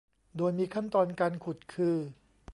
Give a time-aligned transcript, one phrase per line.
[0.37, 1.97] โดยมีขั้นตอนการขุดคือ